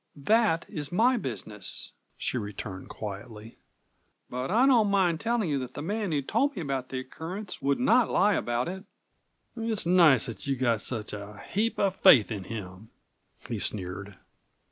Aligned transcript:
"That 0.15 0.65
is 0.67 0.91
my 0.91 1.15
business," 1.15 1.91
she 2.17 2.35
returned 2.35 2.89
quietly. 2.89 3.59
"But 4.31 4.49
I 4.49 4.65
don't 4.65 4.89
mind 4.89 5.19
telling 5.19 5.47
you 5.51 5.59
that 5.59 5.75
the 5.75 5.83
man 5.83 6.11
who 6.11 6.23
told 6.23 6.55
me 6.55 6.61
about 6.63 6.89
the 6.89 6.97
occurrence 6.99 7.61
would 7.61 7.79
not 7.79 8.09
lie 8.09 8.33
about 8.33 8.67
it." 8.67 8.83
"It's 9.55 9.85
nice 9.85 10.25
that 10.25 10.47
you've 10.47 10.57
got 10.59 10.81
such 10.81 11.13
a 11.13 11.37
heap 11.47 11.77
of 11.77 11.97
faith 11.97 12.31
in 12.31 12.45
him," 12.45 12.89
he 13.47 13.59
sneered. 13.59 14.17